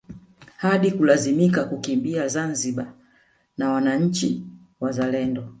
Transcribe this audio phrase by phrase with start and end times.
[0.57, 2.93] Hadi kulazimika kuikimbia Zanzibar
[3.57, 4.43] na wananchi
[4.79, 5.49] wazalendo